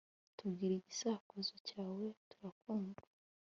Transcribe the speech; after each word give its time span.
tubwire 0.37 0.73
igisakuzo 0.77 1.55
cyawe, 1.69 2.05
turakumva 2.29 3.03